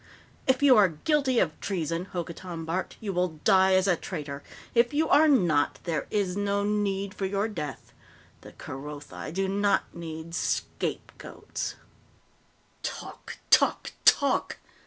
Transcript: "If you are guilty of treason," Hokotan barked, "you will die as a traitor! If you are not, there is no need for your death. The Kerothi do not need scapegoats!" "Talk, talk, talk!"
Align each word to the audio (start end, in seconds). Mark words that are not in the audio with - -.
"If 0.47 0.63
you 0.63 0.75
are 0.77 0.89
guilty 0.89 1.37
of 1.37 1.59
treason," 1.59 2.05
Hokotan 2.05 2.65
barked, 2.65 2.97
"you 2.99 3.13
will 3.13 3.37
die 3.43 3.75
as 3.75 3.85
a 3.87 3.95
traitor! 3.95 4.41
If 4.73 4.95
you 4.95 5.07
are 5.07 5.27
not, 5.27 5.77
there 5.83 6.07
is 6.09 6.35
no 6.35 6.63
need 6.63 7.13
for 7.13 7.27
your 7.27 7.47
death. 7.47 7.93
The 8.41 8.53
Kerothi 8.53 9.31
do 9.31 9.47
not 9.47 9.93
need 9.95 10.33
scapegoats!" 10.33 11.75
"Talk, 12.81 13.37
talk, 13.51 13.91
talk!" 14.03 14.57